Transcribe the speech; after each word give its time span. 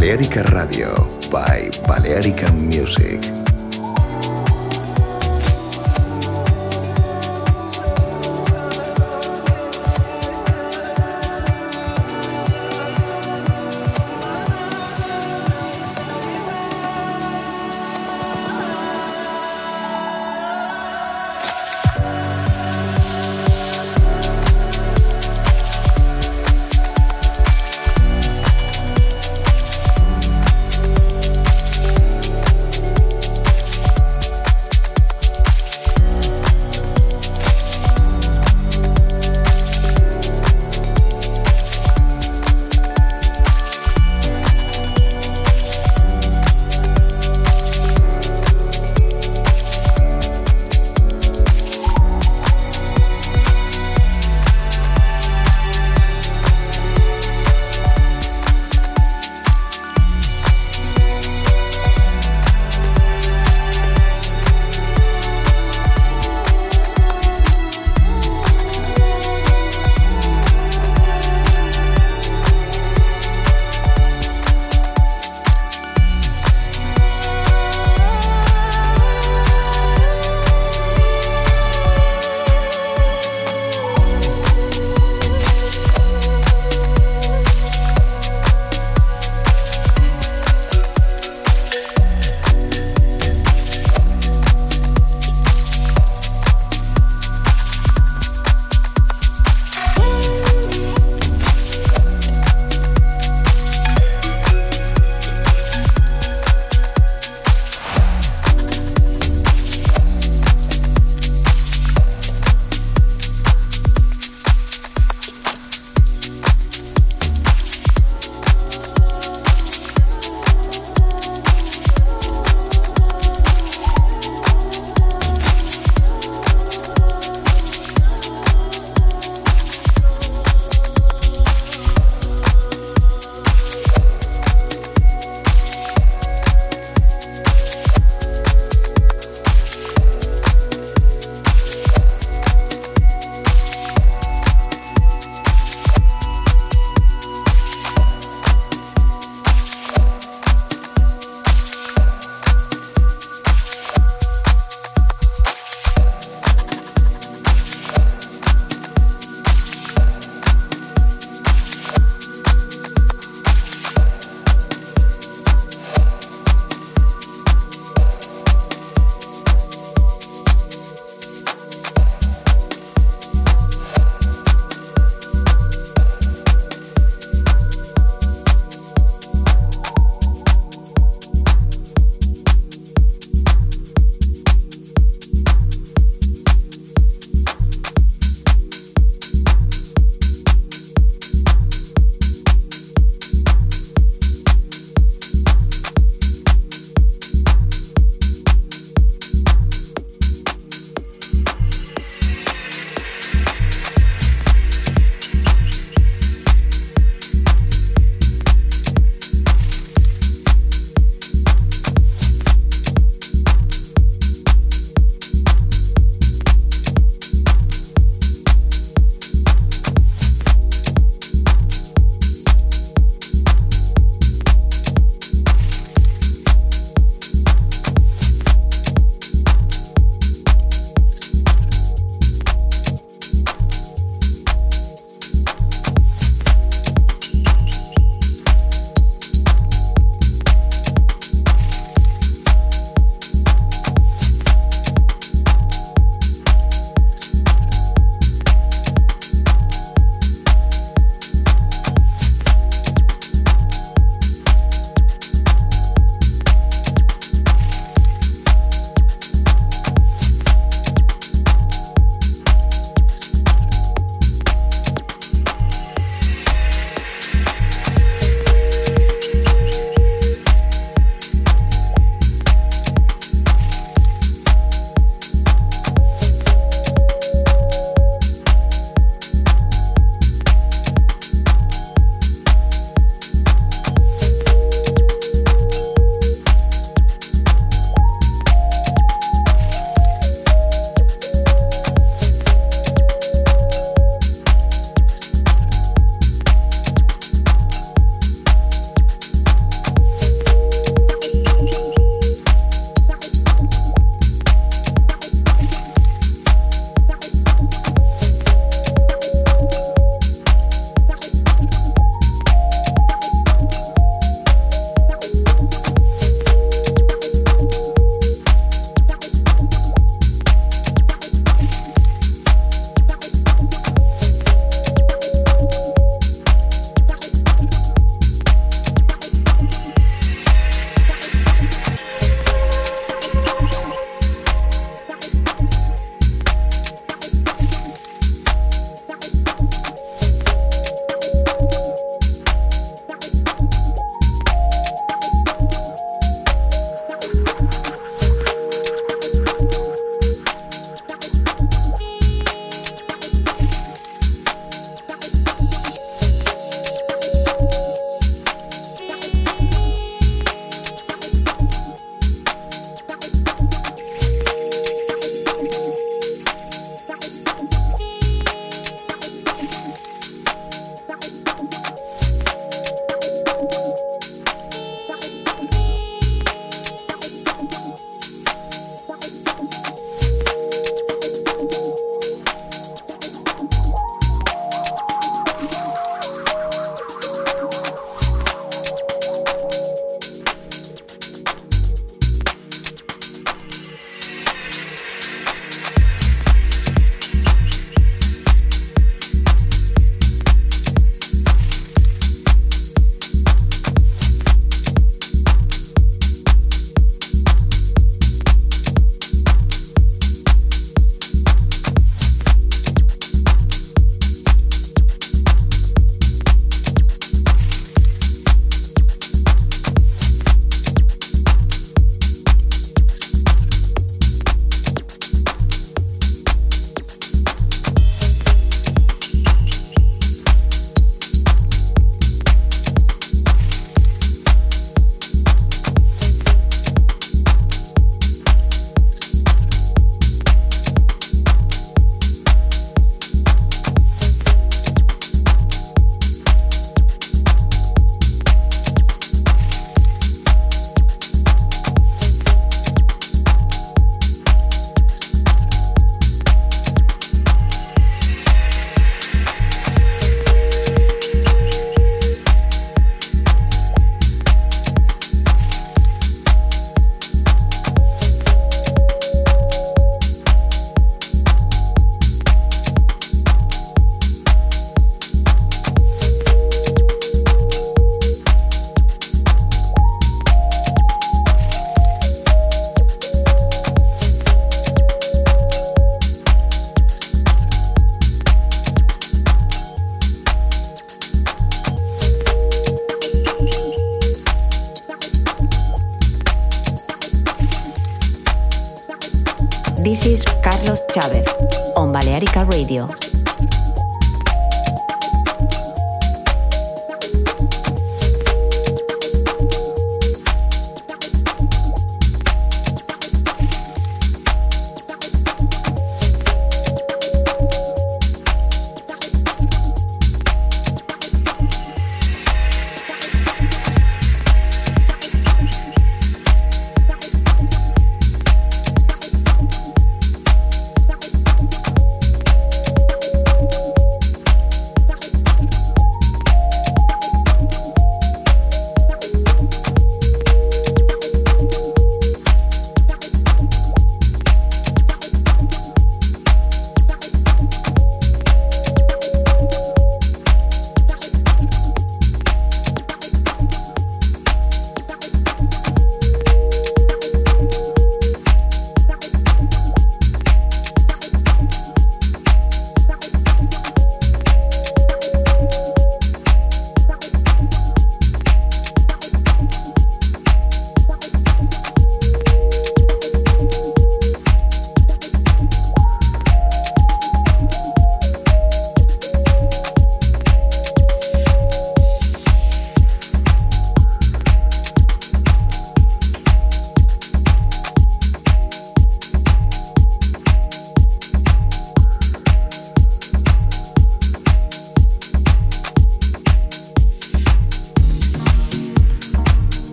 Balearica 0.00 0.42
Radio 0.42 0.59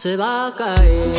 Se 0.00 0.16
va 0.16 0.46
a 0.46 0.54
caer. 0.56 1.09